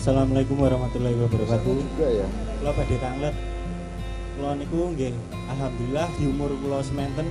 Assalamualaikum 0.00 0.56
warahmatullahi 0.56 1.12
wabarakatuh. 1.12 1.74
juga 1.76 2.08
ya 2.08 2.26
Kula 2.56 2.72
badhe 2.72 2.96
tanglet. 2.96 3.34
Kula 4.32 4.50
niku 4.56 4.96
nggih 4.96 5.12
alhamdulillah 5.52 6.08
di 6.16 6.24
umur 6.24 6.50
kula 6.64 6.80
sementen 6.80 7.28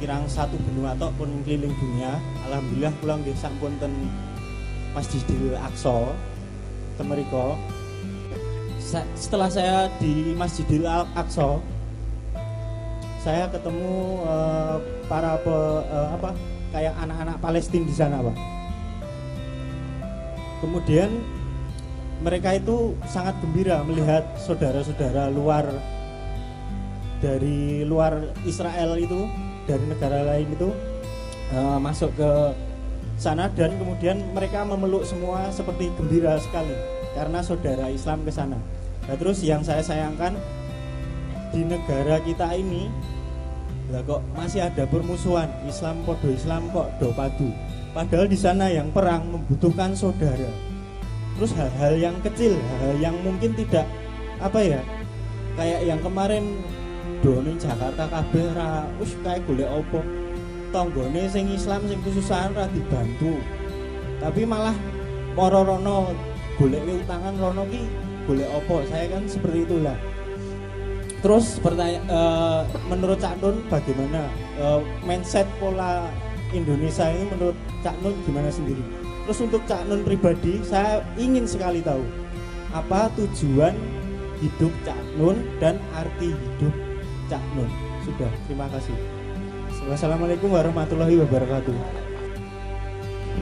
kirang 0.00 0.24
satu 0.24 0.56
benua 0.64 0.96
tok 0.96 1.12
pun 1.20 1.28
keliling 1.44 1.76
dunia. 1.76 2.16
Alhamdulillah 2.48 2.92
kula 3.04 3.14
nggih 3.20 3.36
sampun 3.36 3.76
ten 3.76 3.92
Masjidil 4.96 5.52
Aqsa. 5.60 6.08
Sa- 8.80 9.08
Setelah 9.12 9.52
saya 9.52 9.92
di 10.00 10.32
Masjidil 10.32 10.88
Aqsa 10.88 11.60
saya 13.20 13.48
ketemu 13.48 13.92
eh, 14.24 14.76
para 15.04 15.36
pe- 15.36 15.84
eh, 15.84 16.08
apa 16.16 16.30
kayak 16.72 16.92
anak-anak 16.96 17.36
Palestina 17.40 17.84
di 17.84 17.92
sana, 17.92 18.20
Pak. 18.20 18.53
Kemudian 20.64 21.12
mereka 22.24 22.56
itu 22.56 22.96
sangat 23.04 23.36
gembira 23.44 23.84
melihat 23.84 24.24
saudara-saudara 24.40 25.28
luar 25.28 25.68
dari 27.20 27.84
luar 27.84 28.32
Israel 28.48 28.96
itu 28.96 29.28
dari 29.68 29.84
negara 29.84 30.24
lain 30.24 30.48
itu 30.56 30.72
eh, 31.52 31.78
masuk 31.84 32.16
ke 32.16 32.32
sana 33.20 33.52
dan 33.52 33.76
kemudian 33.76 34.24
mereka 34.32 34.64
memeluk 34.64 35.04
semua 35.04 35.52
seperti 35.52 35.92
gembira 36.00 36.40
sekali 36.40 36.72
karena 37.12 37.44
saudara 37.44 37.92
Islam 37.92 38.24
ke 38.24 38.32
sana. 38.32 38.56
Nah, 39.04 39.16
terus 39.20 39.44
yang 39.44 39.60
saya 39.60 39.84
sayangkan 39.84 40.32
di 41.52 41.60
negara 41.60 42.24
kita 42.24 42.56
ini 42.56 42.88
lah 43.92 44.00
kok 44.00 44.24
masih 44.32 44.64
ada 44.64 44.88
permusuhan 44.88 45.46
Islam 45.68 46.00
podo 46.08 46.32
Islam 46.32 46.72
kok 46.72 46.88
do 46.96 47.12
padu. 47.12 47.52
Padahal 47.94 48.26
di 48.26 48.34
sana 48.34 48.66
yang 48.66 48.90
perang 48.90 49.22
membutuhkan 49.30 49.94
saudara. 49.94 50.50
Terus 51.38 51.54
hal-hal 51.54 51.94
yang 51.94 52.16
kecil 52.26 52.58
hal-hal 52.58 52.98
yang 52.98 53.16
mungkin 53.22 53.54
tidak 53.54 53.86
apa 54.42 54.58
ya 54.58 54.80
kayak 55.54 55.86
yang 55.86 56.02
kemarin 56.02 56.58
doni 57.22 57.54
Jakarta 57.54 58.10
kabeh 58.10 58.50
ra 58.54 58.86
kayak 58.98 59.46
golek 59.46 59.70
opo 59.70 60.02
tanggane 60.74 61.30
sing 61.30 61.46
Islam 61.54 61.86
sing 61.86 62.02
kesusahan 62.02 62.50
ra 62.58 62.66
dibantu. 62.74 63.38
Tapi 64.18 64.42
malah 64.42 64.74
moro 65.38 65.62
rono 65.62 66.10
golek 66.58 66.82
utangan 66.82 67.34
rono 67.38 67.62
ki 67.70 67.82
golek 68.26 68.50
opo 68.50 68.82
saya 68.90 69.06
kan 69.06 69.22
seperti 69.30 69.70
itulah. 69.70 69.94
Terus 71.22 71.56
pertanyaan 71.62 72.68
menurut 72.90 73.16
Cak 73.22 73.40
Nun 73.40 73.64
bagaimana? 73.72 74.28
Eh, 74.60 74.80
mindset 75.08 75.48
pola 75.56 76.04
Indonesia 76.54 77.10
ini 77.10 77.26
menurut 77.34 77.58
Cak 77.82 77.98
Nun 78.00 78.14
gimana 78.22 78.48
sendiri 78.48 78.80
Terus 79.24 79.40
untuk 79.40 79.64
Cak 79.64 79.88
Nun 79.88 80.04
pribadi, 80.04 80.60
saya 80.60 81.00
ingin 81.16 81.48
sekali 81.48 81.80
tahu 81.80 82.04
apa 82.76 83.08
tujuan 83.16 83.72
hidup 84.44 84.72
Cak 84.84 85.00
Nun 85.16 85.40
dan 85.56 85.80
arti 85.96 86.36
hidup 86.36 86.74
Cak 87.32 87.40
Nun. 87.56 87.70
Sudah, 88.04 88.28
terima 88.44 88.68
kasih. 88.68 88.92
Wassalamualaikum 89.88 90.52
warahmatullahi 90.52 91.24
wabarakatuh. 91.24 91.76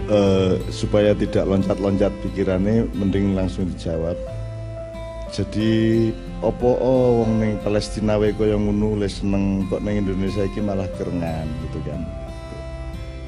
Eh, 0.07 0.55
supaya 0.71 1.15
tidak 1.19 1.51
loncat-loncat 1.51 2.15
pikirannya 2.23 2.87
mending 2.95 3.35
langsung 3.35 3.67
dijawab 3.71 4.15
jadi 5.33 6.13
opo 6.45 6.77
oh 6.77 7.25
wong 7.25 7.41
ning 7.41 7.53
Palestina 7.65 8.21
wae 8.21 8.37
kaya 8.37 8.53
ngono 8.53 9.01
le 9.01 9.09
seneng 9.09 9.65
kok 9.73 9.81
ning 9.81 10.05
Indonesia 10.05 10.45
iki 10.45 10.61
malah 10.61 10.85
kerengan 11.01 11.49
gitu 11.65 11.81
kan 11.89 12.01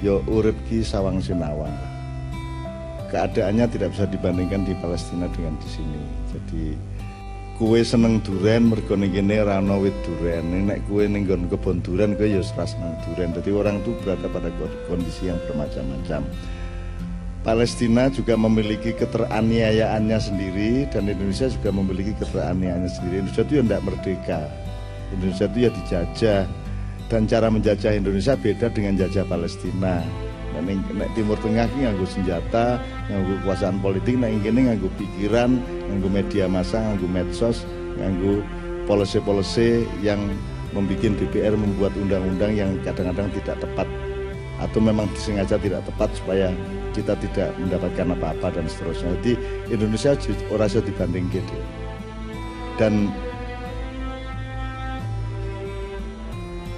yo 0.04 0.20
urip 0.28 0.52
ki 0.68 0.84
sawang 0.84 1.16
sinawang. 1.16 1.72
Keadaannya 3.08 3.72
tidak 3.72 3.96
bisa 3.96 4.04
dibandingkan 4.04 4.68
di 4.68 4.76
Palestina 4.76 5.24
dengan 5.32 5.56
di 5.56 5.68
sini. 5.72 6.02
Jadi 6.28 6.64
kue 7.56 7.80
seneng 7.80 8.20
duren 8.20 8.68
mergo 8.68 9.00
ning 9.00 9.16
kene 9.16 9.40
wit 9.80 9.96
duren. 10.04 10.68
Nek 10.68 10.84
kue 10.84 11.08
ning 11.08 11.24
nggon 11.24 11.48
kebon 11.48 11.80
duren 11.80 12.12
kue 12.20 12.28
ya 12.28 12.44
ora 12.44 12.68
seneng 12.68 12.92
duren. 13.08 13.32
Jadi 13.32 13.48
orang 13.48 13.80
tuh 13.80 13.96
berada 14.04 14.28
pada 14.28 14.52
kondisi 14.92 15.32
yang 15.32 15.40
bermacam-macam. 15.48 16.20
Palestina 17.44 18.08
juga 18.08 18.40
memiliki 18.40 18.96
keteraniayaannya 18.96 20.18
sendiri 20.20 20.88
dan 20.88 21.08
Indonesia 21.08 21.48
juga 21.48 21.72
memiliki 21.72 22.12
keteraniayaannya 22.20 22.90
sendiri. 22.92 23.14
Indonesia 23.24 23.44
itu 23.44 23.52
ya 23.56 23.62
tidak 23.64 23.82
merdeka. 23.88 24.40
Indonesia 25.12 25.46
itu 25.48 25.58
ya 25.60 25.70
dijajah 25.72 26.40
dan 27.12 27.28
cara 27.28 27.52
menjajah 27.52 27.96
Indonesia 27.96 28.34
beda 28.34 28.72
dengan 28.72 28.96
jajah 28.96 29.24
Palestina. 29.28 30.00
Nah, 30.54 31.08
Timur 31.18 31.34
Tengah 31.42 31.66
ki 31.66 31.82
nganggo 31.82 32.06
senjata, 32.06 32.78
nganggo 33.10 33.42
kekuasaan 33.42 33.82
politik, 33.82 34.14
nek 34.22 34.38
kene 34.46 34.70
nganggo 34.70 34.88
pikiran, 34.94 35.58
nganggo 35.90 36.08
media 36.08 36.46
massa, 36.46 36.78
nganggo 36.78 37.10
medsos, 37.10 37.66
nganggo 37.98 38.38
polisi-polisi 38.86 39.82
yang 40.00 40.20
membuat 40.70 41.18
DPR 41.18 41.54
membuat 41.54 41.94
undang-undang 41.98 42.54
yang 42.54 42.70
kadang-kadang 42.82 43.30
tidak 43.42 43.56
tepat 43.62 43.88
atau 44.62 44.78
memang 44.78 45.10
disengaja 45.14 45.58
tidak 45.58 45.82
tepat 45.86 46.10
supaya 46.14 46.50
kita 46.94 47.18
tidak 47.18 47.50
mendapatkan 47.58 48.14
apa-apa 48.14 48.54
dan 48.54 48.66
seterusnya. 48.70 49.10
Jadi 49.18 49.32
Indonesia 49.74 50.14
orang 50.54 50.70
dibanding 50.70 51.26
gitu. 51.34 51.56
Dan 52.78 53.10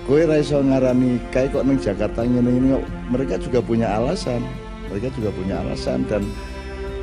Kowe 0.07 0.23
ra 0.23 0.39
iso 0.39 0.63
ngarani 0.63 1.19
kayak 1.35 1.51
kok 1.51 1.67
ning 1.67 1.83
Jakarta 1.83 2.23
ngene 2.23 2.47
ini 2.47 2.79
mereka 3.11 3.43
juga 3.43 3.59
punya 3.59 3.91
alasan. 3.91 4.39
Mereka 4.87 5.11
juga 5.19 5.35
punya 5.35 5.59
alasan 5.67 6.07
dan 6.07 6.23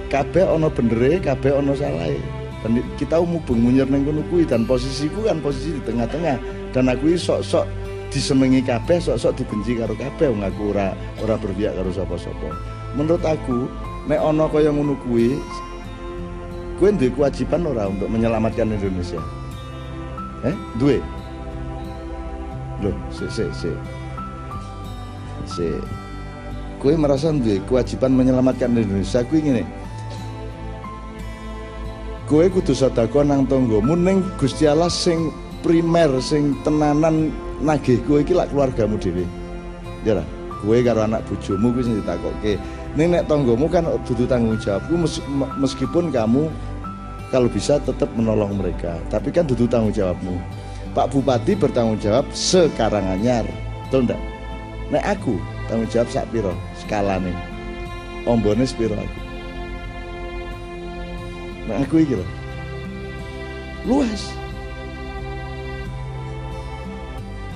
kabeh 0.08 0.48
ono 0.48 0.72
bendere, 0.72 1.20
kabeh 1.20 1.52
ono 1.52 1.76
salahe. 1.76 2.16
Dan 2.64 2.80
kita 2.96 3.20
mubeng 3.20 3.60
munyer 3.60 3.84
ning 3.92 4.08
kono 4.08 4.24
dan 4.48 4.64
posisiku 4.64 5.28
kan 5.28 5.44
posisi 5.44 5.76
di 5.76 5.82
tengah-tengah 5.84 6.40
dan 6.72 6.88
aku 6.88 7.12
sok-sok 7.20 7.68
disenengi 8.08 8.64
kabeh, 8.64 9.04
sok-sok 9.04 9.36
dibenci 9.36 9.76
karo 9.76 10.00
kabeh 10.00 10.32
wong 10.32 10.48
aku 10.48 10.72
ora 10.72 10.96
ora 11.20 11.36
berpihak 11.36 11.76
karo 11.76 11.92
sapa-sapa. 11.92 12.56
Menurut 12.96 13.20
aku 13.20 13.68
nek 14.08 14.24
ono 14.24 14.48
kaya 14.48 14.72
ngono 14.72 14.96
kuwi 15.04 15.36
kowe 16.80 16.88
duwe 16.88 17.12
kewajiban 17.12 17.68
ora 17.68 17.92
untuk 17.92 18.08
menyelamatkan 18.08 18.72
Indonesia. 18.72 19.20
Eh, 20.48 20.56
duwe. 20.80 21.04
Loh, 22.84 22.96
si 23.16 23.26
si 23.32 23.48
si. 23.56 23.72
Si 25.48 25.68
Kowe 26.84 27.00
merasa 27.00 27.32
duwe 27.32 27.64
kewajiban 27.64 28.12
menyelamatkan 28.12 28.76
Indonesia 28.76 29.24
kuwi 29.24 29.40
ngene. 29.40 29.64
Kowe 32.28 32.44
kudu 32.52 32.76
sedekah 32.76 33.24
nang 33.24 33.48
tanggamu 33.48 33.96
ning 33.96 34.20
Gusti 34.36 34.68
Allah 34.68 34.92
sing 34.92 35.32
primer 35.64 36.12
sing 36.20 36.60
tenanan 36.68 37.32
nagih 37.64 38.04
kowe 38.04 38.20
iki 38.20 38.36
lak 38.36 38.52
keluargamu 38.52 39.00
dhewe. 39.00 39.24
Ya 40.04 40.20
ra? 40.20 40.24
Kowe 40.60 40.76
karo 40.84 41.08
anak 41.08 41.24
bojomu 41.32 41.72
kuwi 41.72 41.88
sing 41.88 41.96
ditakokke. 42.04 42.60
Ning 43.00 43.16
nek 43.16 43.32
tanggamu 43.32 43.72
kan 43.72 43.88
dudu 44.04 44.28
tanggung 44.28 44.60
jawabku 44.60 45.08
mes- 45.08 45.24
meskipun 45.64 46.12
kamu 46.12 46.52
kalau 47.32 47.48
bisa 47.48 47.80
tetap 47.80 48.12
menolong 48.14 48.60
mereka, 48.60 49.00
tapi 49.08 49.32
kan 49.32 49.48
dudu 49.48 49.72
tanggung 49.72 49.96
jawabmu. 49.96 50.36
Pak 50.94 51.10
Bupati 51.10 51.58
bertanggung 51.58 51.98
jawab 51.98 52.30
sekarang 52.38 53.02
anyar, 53.10 53.42
betul 53.90 54.06
ndak? 54.06 54.22
Nek 54.94 55.02
aku 55.18 55.42
tanggung 55.66 55.90
jawab 55.90 56.06
sak 56.14 56.30
piro 56.30 56.54
skalane. 56.78 57.34
Ombone 58.30 58.62
sepiro 58.62 58.94
aku. 58.94 59.20
Nek 61.66 61.90
aku 61.90 61.96
iki 62.06 62.14
lho. 62.14 62.26
Luas. 63.90 64.38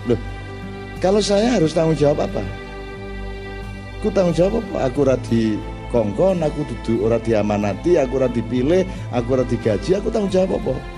Loh, 0.10 0.20
kalau 0.98 1.22
saya 1.22 1.62
harus 1.62 1.78
tanggung 1.78 1.94
jawab 1.94 2.26
apa? 2.26 2.42
Aku 4.02 4.10
tanggung 4.10 4.34
jawab 4.34 4.66
apa? 4.66 4.90
Aku 4.90 5.06
ora 5.06 5.14
di 5.30 5.62
kongkon, 5.94 6.42
aku 6.42 6.66
duduk 6.74 7.06
ora 7.06 7.22
diamanati, 7.22 8.02
aku 8.02 8.18
ora 8.18 8.30
dipilih, 8.34 8.82
aku 9.14 9.38
ora 9.38 9.46
digaji, 9.46 9.94
aku 9.94 10.10
tanggung 10.10 10.34
jawab 10.34 10.58
apa? 10.58 10.97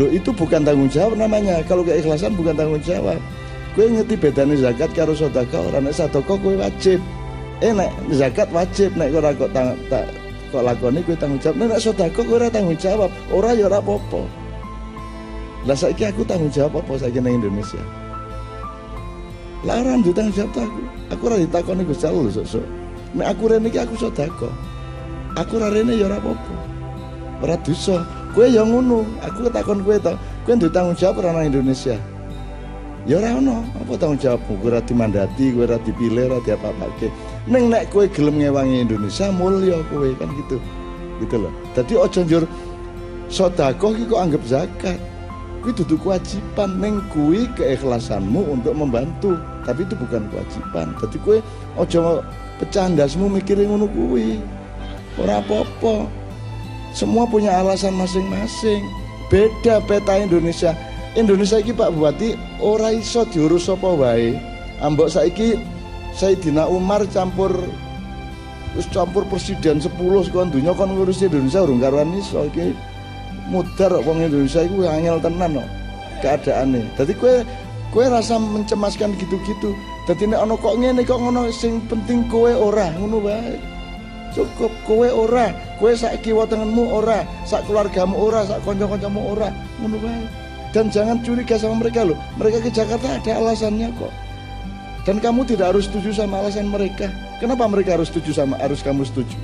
Loh 0.00 0.08
itu 0.08 0.32
bukan 0.32 0.64
tanggung 0.64 0.88
jawab 0.88 1.20
namanya. 1.20 1.60
Kalau 1.68 1.84
keikhlasan 1.84 2.32
bukan 2.32 2.56
tanggung 2.56 2.80
jawab. 2.80 3.20
Kue 3.72 3.88
ngerti 3.88 4.20
bedanya 4.20 4.56
zakat 4.56 4.92
karo 4.92 5.16
sedekah 5.16 5.72
ora 5.72 5.80
nek 5.80 5.96
sedekah 5.96 6.36
kowe 6.36 6.54
wajib. 6.56 7.00
Eh 7.64 7.72
nek 7.72 7.92
zakat 8.12 8.48
wajib 8.52 8.92
nek 8.96 9.12
ora 9.16 9.32
kok 9.32 9.52
tang, 9.52 9.72
tak 9.88 10.12
kok 10.52 10.60
lakoni 10.64 11.00
kowe 11.04 11.16
tanggung 11.16 11.40
jawab. 11.40 11.56
Nek 11.60 12.12
kowe 12.16 12.32
ora 12.36 12.48
tanggung 12.48 12.76
jawab. 12.80 13.10
Ora 13.32 13.52
ya 13.52 13.68
ora 13.68 13.80
apa-apa. 13.80 14.22
Lah 15.68 15.76
saiki 15.76 16.08
aku 16.08 16.24
tanggung 16.24 16.52
jawab 16.52 16.80
apa 16.84 16.92
saiki 17.00 17.20
nang 17.20 17.36
Indonesia? 17.36 17.80
Lah 19.64 19.80
ora 19.80 19.96
tanggung 20.00 20.36
jawab 20.36 20.52
aku. 20.56 20.82
Aku 21.12 21.22
ora 21.28 21.36
ditakoni 21.36 21.84
Gusti 21.84 22.08
Allah 22.08 22.32
sok-sok. 22.32 22.66
Nek 23.12 23.26
aku 23.28 23.42
rene 23.44 23.68
iki 23.68 23.76
aku 23.80 23.94
sedekah. 24.00 24.54
Aku 25.36 25.60
ora 25.60 25.68
rene 25.68 25.96
ya 25.96 26.08
ora 26.08 26.16
apa-apa. 26.16 26.54
Ora 27.44 27.56
dosa. 27.60 28.21
Kowe 28.32 28.48
ya 28.48 28.64
ngono. 28.64 29.04
Aku 29.20 29.48
ketakon 29.48 29.84
kowe 29.84 29.96
to. 30.00 30.12
Kowe 30.44 30.56
nduwe 30.56 30.72
tanggung 30.72 30.96
jawab 30.96 31.20
ora 31.20 31.32
nang 31.36 31.46
Indonesia. 31.52 31.96
Ya 33.02 33.18
ora 33.18 33.34
ono, 33.34 33.66
apa 33.82 33.98
tanggung 33.98 34.22
jawabmu? 34.22 34.62
Kowe 34.62 34.70
ora 34.70 34.80
dimandati, 34.80 35.50
kowe 35.50 35.66
ora 35.66 35.76
dipilih, 35.82 36.30
ora 36.30 36.38
diapa-apake. 36.46 37.10
Neng 37.50 37.66
nek 37.74 37.90
kue 37.90 38.06
gelem 38.06 38.38
ngewangi 38.38 38.86
Indonesia 38.86 39.26
mulia 39.34 39.82
kue 39.90 40.14
kan 40.16 40.30
gitu. 40.38 40.62
Gitu 41.18 41.36
loh. 41.42 41.50
Jadi 41.74 41.98
ojo 41.98 42.20
njur 42.22 42.44
sedekah 43.26 43.92
iki 43.98 44.14
anggap 44.14 44.42
zakat. 44.46 44.98
Kuwi 45.62 45.78
dudu 45.78 45.94
kewajiban 45.98 46.78
neng 46.82 47.02
kuwi 47.14 47.46
keikhlasanmu 47.54 48.50
untuk 48.50 48.74
membantu, 48.74 49.38
tapi 49.62 49.86
itu 49.86 49.94
bukan 49.94 50.26
kewajiban. 50.30 50.90
Jadi 50.98 51.16
kue 51.22 51.36
ojo 51.78 52.22
pecandasmu 52.62 53.30
mikirin 53.30 53.70
ngono 53.70 53.86
kuwi. 53.90 54.38
Ora 55.18 55.42
apa-apa. 55.42 56.21
Semua 56.92 57.24
punya 57.24 57.56
alasan 57.56 57.96
masing-masing. 57.96 58.84
Beda 59.32 59.80
peta 59.88 60.20
Indonesia. 60.20 60.76
Indonesia 61.16 61.60
iki 61.60 61.72
Pak 61.72 61.92
Bupati 61.92 62.36
ora 62.60 62.92
iso 62.92 63.24
diurus 63.28 63.68
apa 63.68 63.88
wae. 63.96 64.36
Ambok 64.80 65.08
saiki 65.08 65.56
Sayyidina 66.12 66.68
Umar 66.68 67.04
campur 67.08 67.52
wis 68.76 68.88
campur 68.88 69.24
presiden 69.28 69.80
10 69.80 69.88
sekon 70.28 70.48
dunya 70.48 70.72
kon 70.72 70.96
ngurus 70.96 71.20
Indonesia 71.24 71.64
urung 71.64 71.80
karuan 71.80 72.12
iso 72.16 72.48
iki 72.48 72.72
mudar 73.48 73.92
wong 74.04 74.24
Indonesia 74.24 74.64
iku 74.64 74.88
angel 74.88 75.16
tenan 75.20 75.60
kok 75.60 75.68
keadaane. 76.20 76.80
Dadi 76.96 77.12
kowe 77.16 77.44
kowe 77.92 78.04
rasa 78.08 78.36
mencemaskan 78.36 79.16
gitu-gitu. 79.16 79.76
Dadi 80.08 80.28
nek 80.28 80.44
ana 80.44 80.54
kok 80.56 80.76
ngene 80.76 81.04
kok 81.04 81.20
ngono 81.20 81.48
sing 81.52 81.80
penting 81.88 82.28
kowe 82.28 82.52
ora 82.52 82.88
ngono 82.96 83.20
wae. 83.24 83.71
Cukup 84.32 84.72
kowe 84.88 85.08
ora, 85.12 85.52
kowe 85.76 85.92
sak 85.92 86.24
kiwa 86.24 86.48
tengenmu 86.48 86.88
ora, 86.88 87.24
sak 87.44 87.68
keluargamu 87.68 88.16
ora, 88.16 88.48
sak 88.48 88.64
kanca-kancamu 88.64 89.20
ora, 89.20 89.52
ngono 89.80 90.00
wae. 90.00 90.24
Dan 90.72 90.88
jangan 90.88 91.20
curiga 91.20 91.60
sama 91.60 91.84
mereka 91.84 92.00
loh. 92.00 92.16
Mereka 92.40 92.64
ke 92.64 92.70
Jakarta 92.72 93.20
ada 93.20 93.32
alasannya 93.36 93.92
kok. 94.00 94.12
Dan 95.04 95.20
kamu 95.20 95.44
tidak 95.44 95.76
harus 95.76 95.84
setuju 95.84 96.16
sama 96.16 96.40
alasan 96.40 96.72
mereka. 96.72 97.12
Kenapa 97.36 97.68
mereka 97.68 98.00
harus 98.00 98.08
setuju 98.08 98.32
sama 98.32 98.56
harus 98.56 98.80
kamu 98.80 99.04
setuju? 99.04 99.36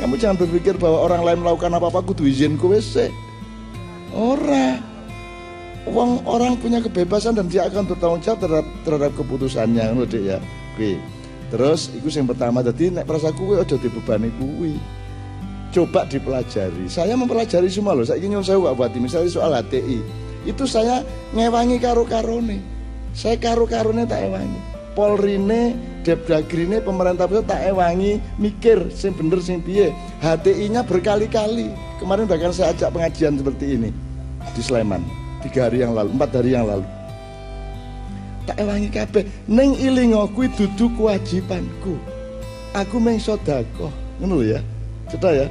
Kamu 0.00 0.16
jangan 0.16 0.40
berpikir 0.40 0.80
bahwa 0.80 1.04
orang 1.04 1.20
lain 1.24 1.38
melakukan 1.44 1.72
apa-apa 1.76 2.00
kudu 2.00 2.24
izin 2.24 2.56
kowe 2.56 2.80
sih. 2.80 3.12
Ora. 4.16 4.80
Uang 5.86 6.24
orang 6.26 6.58
punya 6.58 6.82
kebebasan 6.82 7.38
dan 7.38 7.46
dia 7.46 7.68
akan 7.68 7.86
bertanggung 7.86 8.18
jawab 8.24 8.42
terhadap, 8.42 8.66
terhadap 8.82 9.12
keputusannya 9.14 9.84
Dek 10.08 10.22
ya. 10.24 10.38
Oke. 10.74 10.98
Terus 11.46 11.94
itu 11.94 12.08
yang 12.10 12.26
pertama 12.26 12.64
tadi 12.64 12.90
nek 12.90 13.06
perasa 13.06 13.30
kowe 13.30 13.58
aja 13.58 13.78
dibebani 13.78 14.30
kuwi. 14.36 14.74
Coba 15.70 16.08
dipelajari. 16.08 16.88
Saya 16.88 17.14
mempelajari 17.14 17.68
semua 17.68 17.92
loh. 17.92 18.06
Saya 18.06 18.22
ingin 18.22 18.40
saya 18.40 18.58
buat 18.58 18.90
misalnya 18.96 19.30
soal 19.30 19.52
HTI. 19.52 19.98
Itu 20.48 20.64
saya 20.64 21.02
ngewangi 21.36 21.76
karo-karone. 21.82 22.58
Saya 23.12 23.36
karo-karone 23.36 24.08
tak 24.08 24.30
ewangi. 24.30 24.60
Polrine, 24.96 25.76
Depdagrine, 26.06 26.80
pemerintah 26.80 27.28
pusat 27.28 27.44
tak 27.44 27.60
ewangi 27.68 28.16
mikir 28.40 28.88
sing 28.94 29.12
bener 29.12 29.42
sing 29.44 29.60
piye. 29.60 29.92
HTI-nya 30.24 30.86
berkali-kali. 30.88 31.68
Kemarin 32.00 32.24
bahkan 32.24 32.54
saya 32.54 32.72
ajak 32.72 32.96
pengajian 32.96 33.36
seperti 33.36 33.76
ini 33.76 33.90
di 34.56 34.62
Sleman 34.64 35.26
tiga 35.46 35.70
hari 35.70 35.84
yang 35.84 35.92
lalu, 35.94 36.10
empat 36.16 36.30
hari 36.34 36.50
yang 36.56 36.66
lalu. 36.66 36.95
Tak 38.46 38.62
ewangi 38.62 38.88
kabeh, 38.94 39.26
neng 39.50 39.74
ilingo 39.74 40.22
kuwi 40.30 40.46
dudu 40.54 40.86
kewajibanku. 40.94 41.98
Aku 42.78 43.02
meng 43.02 43.18
sedekah. 43.18 43.90
Ngono 44.22 44.46
ya. 44.46 44.62
Sudah 45.10 45.34
ya? 45.34 45.46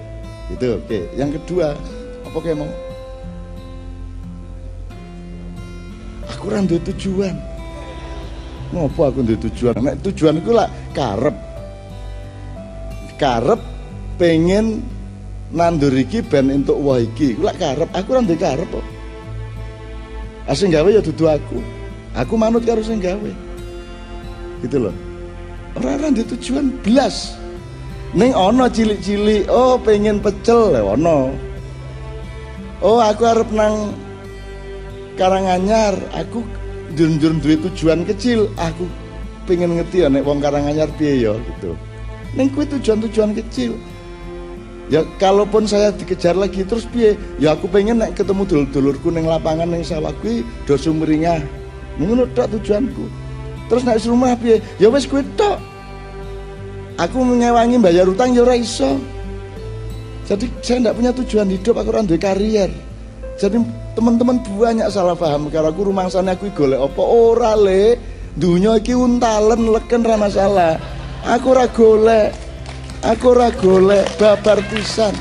Itu 0.48 0.80
oke. 0.80 1.12
Yang 1.20 1.44
kedua, 1.44 1.76
apa 2.24 2.38
kayak 2.40 2.64
mau? 2.64 2.72
Aku 6.32 6.48
ora 6.48 6.64
tujuan. 6.64 7.36
Ngopo 8.72 9.02
aku 9.12 9.20
duwe 9.28 9.38
tujuan? 9.44 9.76
Nek 9.84 10.00
tujuanku 10.02 10.52
lah 10.56 10.72
karep. 10.96 11.36
Karep 13.20 13.62
pengen 14.16 14.84
nandur 15.52 15.92
iki 15.94 16.24
ben 16.24 16.48
entuk 16.48 16.80
wah 16.80 16.98
iki. 16.98 17.36
Lak 17.44 17.60
karep, 17.60 17.90
aku 17.92 18.08
ora 18.16 18.24
karep 18.24 18.68
kok. 18.72 18.86
Asing 20.48 20.72
gawe 20.72 20.88
ya 20.88 21.02
dudu 21.04 21.26
aku. 21.28 21.75
Aku 22.16 22.40
manut 22.40 22.64
karo 22.64 22.80
sing 22.80 23.04
gawe. 23.04 23.32
Gitu 24.64 24.78
loh. 24.80 24.96
Orang-orang 25.76 26.16
di 26.16 26.24
tujuan 26.24 26.72
belas. 26.80 27.36
Neng 28.16 28.32
ono 28.32 28.72
cilik-cilik, 28.72 29.52
oh 29.52 29.76
pengen 29.76 30.24
pecel 30.24 30.72
ya 30.72 30.88
ono. 30.88 31.36
Oh 32.80 33.04
aku 33.04 33.28
harap 33.28 33.52
nang 33.52 33.92
Karanganyar, 35.16 35.96
aku 36.12 36.44
jurun-jurun 36.96 37.40
duit 37.40 37.60
tujuan 37.64 38.04
kecil, 38.08 38.52
aku 38.56 38.88
pengen 39.48 39.80
ngerti 39.80 40.04
ya 40.04 40.12
nek 40.12 40.24
wong 40.24 40.40
Karanganyar 40.40 40.88
piye 40.96 41.28
ya 41.28 41.36
gitu. 41.36 41.76
Neng 42.40 42.52
kuwi 42.56 42.68
tujuan-tujuan 42.68 43.36
kecil. 43.36 43.76
Ya 44.88 45.04
kalaupun 45.20 45.68
saya 45.68 45.92
dikejar 45.92 46.40
lagi 46.40 46.64
terus 46.64 46.88
piye? 46.88 47.20
Ya 47.36 47.52
aku 47.52 47.68
pengen 47.68 48.00
nek 48.00 48.16
ketemu 48.16 48.48
dulur-dulurku 48.48 49.12
ning 49.12 49.28
lapangan 49.28 49.68
ning 49.68 49.84
sawah 49.84 50.16
kuwi 50.24 50.48
do 50.64 50.80
sumringah. 50.80 51.44
Ngono 52.00 52.28
tok 52.36 52.60
tujuanku. 52.60 53.06
Terus 53.66 53.82
nek 53.82 53.98
rumah 54.06 54.36
piye? 54.38 54.62
Ya 54.78 54.92
wis 54.92 55.10
kuwi 55.10 55.26
tok. 55.40 55.58
Aku 56.96 57.24
mengewangi 57.24 57.76
bayar 57.82 58.08
utang 58.08 58.32
ya 58.32 58.46
ora 58.46 58.56
iso. 58.56 59.00
Jadi 60.26 60.50
saya 60.64 60.82
tidak 60.82 60.96
punya 60.98 61.12
tujuan 61.14 61.48
hidup, 61.54 61.76
aku 61.78 61.90
orang 61.94 62.08
karier. 62.18 62.72
Jadi 63.36 63.60
teman-teman 63.94 64.40
banyak 64.42 64.88
salah 64.88 65.14
paham 65.14 65.52
kalau 65.52 65.70
aku 65.70 65.92
rumah 65.92 66.08
sana 66.08 66.40
aku 66.40 66.48
golek 66.56 66.80
apa 66.80 67.04
ora 67.04 67.52
le 67.60 68.00
dunia 68.40 68.80
iki 68.80 68.96
untalen 68.96 69.68
leken 69.76 70.08
ra 70.08 70.16
masalah. 70.16 70.80
Aku 71.28 71.52
ora 71.52 71.68
golek. 71.68 72.32
Aku 73.04 73.36
ora 73.36 73.52
golek 73.54 74.08
babar 74.18 74.64
pisan. 74.72 75.14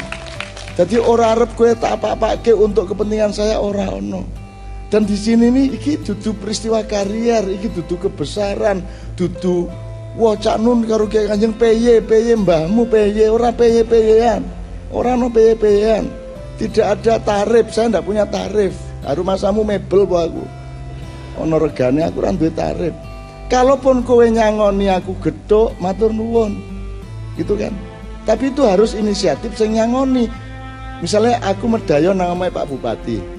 Jadi 0.78 0.98
ora 0.98 1.34
arep 1.34 1.54
kowe 1.58 1.70
tak 1.74 2.00
apa-apake 2.00 2.54
untuk 2.54 2.94
kepentingan 2.94 3.34
saya 3.34 3.58
ora 3.58 3.90
ono. 3.90 4.43
Dan 4.92 5.08
di 5.08 5.16
sini 5.16 5.48
nih 5.50 5.74
iki 5.74 6.00
dudu 6.04 6.36
peristiwa 6.38 6.84
karier, 6.84 7.42
iki 7.50 7.72
dudu 7.72 7.98
kebesaran, 7.98 8.84
dudu 9.16 9.66
wah 10.14 10.38
cak 10.38 10.62
nun 10.62 10.86
karo 10.86 11.10
kiai 11.10 11.26
kanjeng 11.26 11.56
peye 11.58 11.98
peye 11.98 12.38
mbahmu 12.38 12.86
peye 12.86 13.26
ora 13.26 13.50
peye 13.50 13.82
peyean. 13.82 14.44
Ora 14.94 15.18
no 15.18 15.32
peye 15.32 15.58
peyean. 15.58 16.06
Tidak 16.54 16.86
ada 16.86 17.18
tarif, 17.18 17.74
saya 17.74 17.90
tidak 17.90 18.06
punya 18.06 18.24
tarif. 18.30 18.78
Haru 19.02 19.26
masamu 19.26 19.66
mebel 19.66 20.06
po 20.06 20.22
aku. 20.22 20.44
Ono 21.42 21.58
regane 21.58 22.06
aku 22.06 22.22
ora 22.22 22.30
duwe 22.30 22.52
tarif. 22.54 22.94
Kalaupun 23.50 24.06
kowe 24.06 24.22
nyangoni 24.22 24.86
aku 24.86 25.18
gedhok, 25.18 25.74
matur 25.82 26.14
nuwun. 26.14 26.62
Gitu 27.34 27.58
kan. 27.58 27.74
Tapi 28.22 28.54
itu 28.54 28.62
harus 28.64 28.94
inisiatif 28.94 29.58
sing 29.58 29.74
nyangoni. 29.74 30.30
Misalnya 31.02 31.42
aku 31.42 31.66
medayo 31.66 32.14
nang 32.14 32.38
Pak 32.38 32.70
Bupati. 32.70 33.33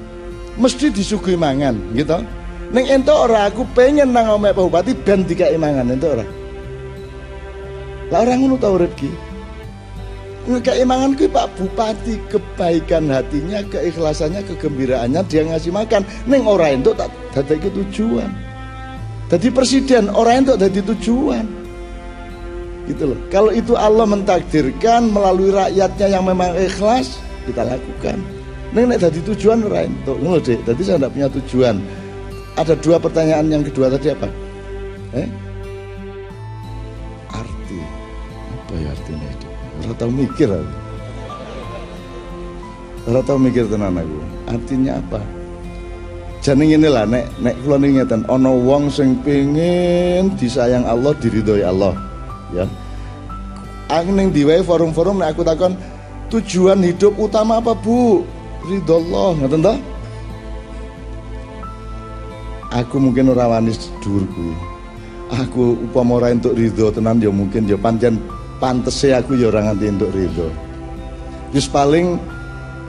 Mesti 0.56 0.88
disuguhi 0.92 1.36
mangan, 1.36 1.76
gitu. 1.92 2.24
Ning 2.72 2.88
ento 2.90 3.14
ora 3.14 3.52
aku 3.52 3.68
pengen 3.76 4.16
nang 4.16 4.40
omahe 4.40 4.56
Pak 4.56 4.64
Bupati 4.68 4.92
ben 4.96 5.22
dikai 5.28 5.60
mangan 5.60 5.92
ento 5.92 6.16
ora. 6.16 6.26
Lah 8.10 8.22
orang 8.22 8.40
ngono 8.42 8.56
ta 8.58 8.70
urip 8.74 8.94
ki. 8.98 9.12
Keimangan 10.46 11.18
kuwi 11.18 11.26
Pak 11.26 11.58
Bupati 11.58 12.22
kebaikan 12.30 13.10
hatinya, 13.10 13.66
keikhlasannya, 13.66 14.46
kegembiraannya 14.46 15.22
dia 15.26 15.42
ngasih 15.42 15.74
makan. 15.74 16.06
Neng 16.30 16.46
orang 16.46 16.86
itu 16.86 16.94
tak 16.94 17.10
dadi 17.34 17.70
tujuan. 17.70 18.30
Jadi 19.26 19.48
presiden 19.50 20.14
orang 20.14 20.46
itu 20.46 20.54
dadi 20.54 20.82
tujuan. 20.86 21.46
Gitu 22.86 23.04
loh. 23.10 23.20
Kalau 23.34 23.50
itu 23.50 23.74
Allah 23.74 24.06
mentakdirkan 24.06 25.10
melalui 25.10 25.50
rakyatnya 25.50 26.08
yang 26.14 26.30
memang 26.30 26.54
ikhlas, 26.54 27.18
kita 27.50 27.66
lakukan. 27.66 28.22
Neng 28.76 28.92
nek 28.92 29.00
dadi 29.08 29.24
tujuan 29.24 29.64
ora 29.64 29.88
entuk. 29.88 30.20
Ngono. 30.20 30.44
Jadi 30.44 30.82
saya 30.84 31.00
tidak 31.00 31.12
punya 31.16 31.28
tujuan. 31.32 31.80
Ada 32.60 32.76
dua 32.84 33.00
pertanyaan 33.00 33.48
yang 33.48 33.64
kedua 33.64 33.88
tadi 33.88 34.12
apa? 34.12 34.28
Eh? 35.16 35.28
Arti. 37.32 37.80
Apa 38.52 38.74
ya 38.76 38.92
artinya 38.92 39.28
itu? 39.32 39.48
Ora 39.80 39.94
tau 39.96 40.12
mikir 40.12 40.50
aku. 40.52 40.76
Ora 43.08 43.22
tau 43.24 43.40
mikir 43.40 43.64
tenan 43.72 43.96
aku. 43.96 44.20
Artinya 44.52 45.00
apa? 45.00 45.24
Jane 46.44 46.68
ngene 46.68 46.90
lah 46.92 47.10
nek 47.10 47.26
nek 47.42 47.56
kula 47.64 47.82
ngeten 47.82 48.22
ana 48.30 48.52
wong 48.54 48.92
sing 48.92 49.18
pengin 49.26 50.36
disayang 50.38 50.86
Allah, 50.86 51.18
diridhoi 51.18 51.66
Allah, 51.66 51.98
ya. 52.54 52.70
Aku 53.90 54.14
ning 54.14 54.30
diwae 54.30 54.62
forum-forum 54.62 55.26
nek 55.26 55.34
aku 55.34 55.42
takon 55.42 55.74
tujuan 56.30 56.86
hidup 56.86 57.18
utama 57.18 57.58
apa, 57.58 57.74
Bu? 57.74 58.22
Ridho 58.66 58.98
Allah, 58.98 59.30
ngoten 59.38 59.62
to? 59.62 59.76
Aku 62.74 62.98
mungkin 62.98 63.32
ora 63.32 63.46
wani 63.48 63.72
dhuwur 64.02 64.26
kuwi. 64.34 64.56
Aku 65.32 65.80
upama 65.86 66.20
ora 66.20 66.34
entuk 66.34 66.58
ridho 66.58 66.92
tenan 66.92 67.24
ya 67.24 67.32
mungkin 67.32 67.70
ya 67.70 67.80
pancen 67.80 68.20
pantese 68.60 69.16
aku 69.16 69.38
ya 69.38 69.48
ora 69.54 69.70
nganti 69.70 69.86
entuk 69.86 70.12
ridho. 70.12 70.50
Wis 71.56 71.70
paling 71.70 72.20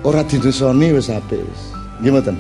ora 0.03 0.27
dinesoni 0.27 0.97
wis 0.97 1.13
apik 1.13 1.39
wis. 1.39 1.63
Nggih 2.03 2.13
mboten? 2.13 2.37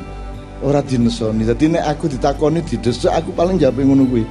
Ora 0.65 0.81
dinesoni. 0.83 1.47
Dadi 1.47 1.71
nek 1.71 1.85
aku 1.87 2.11
ditakoni 2.11 2.65
didesek 2.65 3.13
aku 3.13 3.31
paling 3.37 3.61
jawab 3.61 3.79
ngono 3.79 4.09
kuwi. 4.11 4.25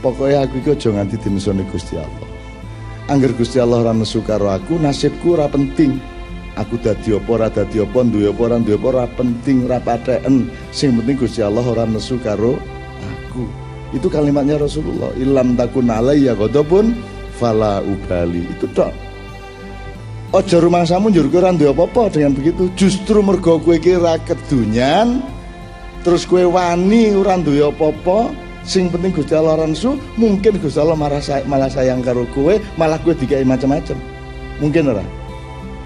Pokoknya 0.00 0.48
aku 0.48 0.64
iki 0.64 0.70
aja 0.72 0.88
nganti 0.96 1.20
dinesoni 1.20 1.62
Gusti 1.68 2.00
Allah. 2.00 2.30
angger 3.10 3.34
Gusti 3.34 3.58
Allah 3.58 3.82
ora 3.82 3.92
nesu 3.92 4.22
aku 4.22 4.78
nasibku 4.78 5.34
ora 5.34 5.50
penting 5.50 5.98
aku 6.60 6.76
dadi 6.76 7.16
apa 7.16 7.30
ora 7.32 7.48
dadi 7.48 7.80
apa 7.80 8.04
duwe 8.04 8.28
apa 8.28 8.40
ora 8.44 8.56
duwe 8.60 8.76
apa 8.76 9.08
penting 9.16 9.64
ora 9.64 9.80
patheken 9.80 10.52
sing 10.70 10.92
penting 11.00 11.16
Gusti 11.16 11.40
Allah 11.40 11.64
ora 11.64 11.88
nesu 11.88 12.20
karo 12.20 12.60
aku 13.00 13.48
itu 13.96 14.06
kalimatnya 14.06 14.60
Rasulullah 14.60 15.10
ilam 15.16 15.56
takun 15.56 15.88
alayya 15.88 16.36
ghadabun 16.36 16.92
fala 17.40 17.80
ubali 17.80 18.44
itu 18.44 18.68
tok 18.76 18.92
Ojo 20.30 20.62
rumangsamu 20.62 21.10
njur 21.10 21.26
kowe 21.26 21.42
ora 21.42 21.50
apa-apa 21.50 22.14
dengan 22.14 22.38
begitu. 22.38 22.70
Justru 22.78 23.18
mergo 23.18 23.58
kowe 23.58 23.74
iki 23.74 23.98
ra 23.98 24.14
kedunyan 24.22 25.26
terus 26.06 26.22
kowe 26.22 26.46
wani 26.46 27.10
ora 27.18 27.34
duwe 27.34 27.66
apa-apa, 27.66 28.30
sing 28.62 28.86
penting 28.94 29.10
Gusti 29.10 29.34
Allah 29.34 29.58
ransu, 29.58 29.98
mungkin 30.14 30.62
Gusti 30.62 30.78
Allah 30.78 30.94
malah, 30.94 31.18
say 31.18 31.42
malah 31.50 31.66
sayang 31.66 32.06
karo 32.06 32.30
kowe, 32.30 32.54
malah 32.78 33.02
kowe 33.02 33.10
dikai 33.10 33.42
macam-macam. 33.42 33.98
Mungkin 34.62 34.94
ora? 34.94 35.02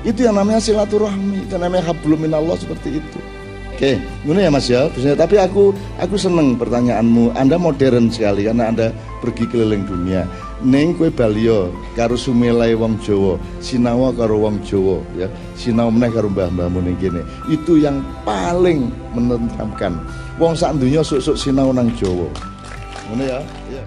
Itu 0.05 0.29
yang 0.29 0.37
namanya 0.37 0.61
silaturahmi, 0.61 1.49
itu 1.49 1.57
namanya 1.57 1.89
hablum 1.91 2.21
minallah 2.29 2.61
seperti 2.61 3.01
itu. 3.01 3.19
Oke, 3.75 3.99
ngono 4.23 4.39
ya 4.39 4.55
Mas 4.55 4.71
ya. 4.71 4.87
Tapi 4.93 5.35
aku 5.35 5.75
aku 5.99 6.15
seneng 6.15 6.55
pertanyaanmu. 6.55 7.35
Anda 7.35 7.59
modern 7.59 8.07
sekali 8.07 8.47
karena 8.47 8.71
Anda 8.71 8.95
pergi 9.19 9.51
keliling 9.51 9.83
dunia. 9.83 10.23
Neng 10.63 10.95
kue 10.95 11.11
balio 11.11 11.75
karo 11.99 12.15
sumelai 12.15 12.79
wong 12.79 13.03
Jawa, 13.03 13.35
sinawa 13.59 14.15
karo 14.15 14.39
wong 14.39 14.63
Jawa 14.63 15.03
ya. 15.19 15.27
Sinau 15.59 15.91
meneh 15.91 16.15
karo 16.15 16.31
mbah-mbahmu 16.31 16.87
ning 16.87 16.97
kene. 17.03 17.27
Itu 17.51 17.75
yang 17.83 17.99
paling 18.23 18.95
menenteramkan. 19.11 19.99
Wong 20.39 20.55
sak 20.55 20.79
donya 20.79 21.03
sok-sok 21.03 21.35
sinau 21.35 21.75
nang 21.75 21.91
Jawa. 21.99 22.31
Ngono 23.11 23.23
ya? 23.27 23.43
Iya. 23.75 23.83